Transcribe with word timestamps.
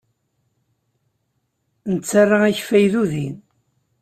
Nettarra 1.93 2.37
akeffay 2.49 2.85
d 2.91 2.93
udi. 3.01 3.27